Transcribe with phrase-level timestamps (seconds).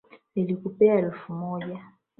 [0.35, 1.89] Nilikupea elfu moja.